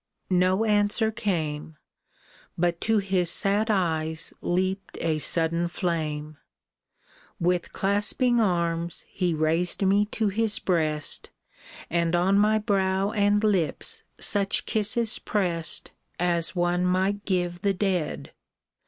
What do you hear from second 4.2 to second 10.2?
leaped a sudden flame; With clasping arms he raised me